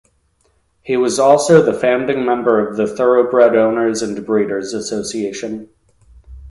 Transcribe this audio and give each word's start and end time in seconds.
He 0.81 0.97
was 0.97 1.19
also 1.19 1.61
the 1.61 1.79
founding 1.79 2.25
member 2.25 2.67
of 2.67 2.75
the 2.75 2.87
Thoroughbred 2.87 3.55
Owners 3.55 4.01
and 4.01 4.25
Breeders 4.25 4.73
Association. 4.73 5.69